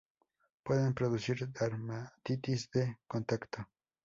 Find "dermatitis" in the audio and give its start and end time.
1.51-2.71